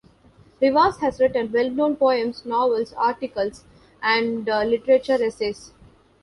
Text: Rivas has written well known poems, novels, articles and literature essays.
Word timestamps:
Rivas 0.59 0.97
has 1.01 1.19
written 1.19 1.51
well 1.51 1.69
known 1.69 1.95
poems, 1.95 2.43
novels, 2.43 2.91
articles 2.93 3.65
and 4.01 4.43
literature 4.47 5.23
essays. 5.23 5.73